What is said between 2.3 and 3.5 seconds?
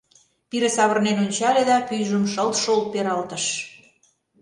«шылт-шолт» пералтыш.